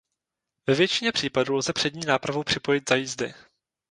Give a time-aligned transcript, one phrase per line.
[0.67, 3.33] Ve většině případů lze přední nápravu připojit za jízdy.